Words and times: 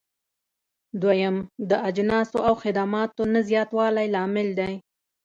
دويم: 1.01 1.37
د 1.69 1.71
اجناسو 1.89 2.37
او 2.47 2.53
خدماتو 2.63 3.21
نه 3.33 3.39
زیاتوالی 3.49 4.07
لامل 4.15 4.47
دی. 4.59 4.73